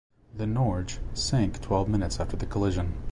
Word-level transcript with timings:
The 0.35 0.47
"Norge" 0.47 0.99
sank 1.13 1.61
twelve 1.61 1.87
minutes 1.87 2.19
after 2.19 2.35
the 2.35 2.47
collision. 2.47 2.95